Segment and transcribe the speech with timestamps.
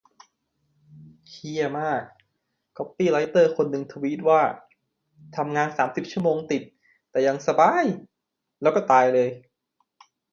[1.29, 2.01] เชี่ยมาก
[2.77, 4.41] ก๊อปปี้ไรเตอร์คนนึงทวีตว่า
[5.35, 6.63] 'ทำงานสามสิบชั่วโมงติด
[7.11, 7.85] แต่ยังสบ๊าย!'
[8.61, 9.29] แล้วก็ตายเลย